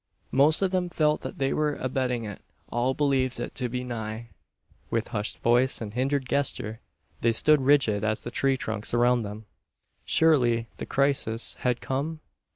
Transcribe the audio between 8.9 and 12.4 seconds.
around them. Surely the crisis had come?